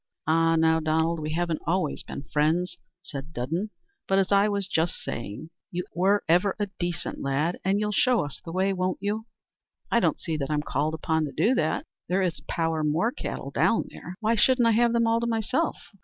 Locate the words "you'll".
7.79-7.91